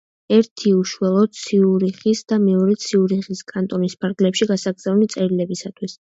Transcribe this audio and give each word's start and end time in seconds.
ერთი 0.35 0.71
უშუალოდ 0.77 1.35
ციურიხის 1.39 2.21
და 2.33 2.39
მეორე 2.47 2.79
ციურიხის 2.85 3.45
კანტონის 3.53 3.99
ფარგლებში 4.03 4.51
გასაგზავნი 4.55 5.11
წერილებისათვის. 5.15 5.97